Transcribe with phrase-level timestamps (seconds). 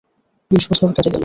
[0.51, 1.19] বিশ বছর কেটে গেল।